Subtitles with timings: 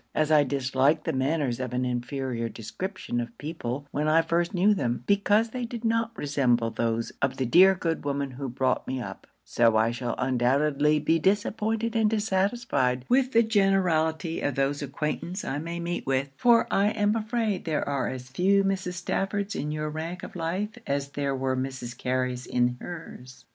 [0.15, 4.73] As I disliked the manners of an inferior description of people when I first knew
[4.73, 8.99] them, because they did not resemble those of the dear good woman who brought me
[8.99, 15.45] up; so I shall undoubtedly be disappointed and dissatisfied with the generality of those acquaintance
[15.45, 18.93] I may meet with; for I am afraid there are as few Mrs.
[18.93, 21.95] Staffords in your rank of life as there were Mrs.
[21.95, 23.45] Careys in hers.